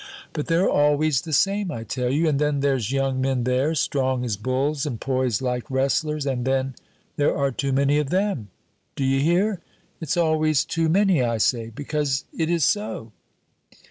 [0.33, 4.25] But they're always the same, I tell you; and then there's young men there, strong
[4.25, 6.73] as bulls and poised like wrestlers, and then
[7.17, 8.49] there are too many of them!
[8.95, 9.61] D'you hear?
[9.99, 13.11] It's always too many, I say, because it is so."